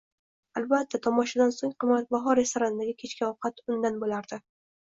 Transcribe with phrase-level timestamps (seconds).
[0.61, 4.43] Albatta, tomoshadan so'ng qimmatbaho restorandagi kechki ovqat undan bo'lardi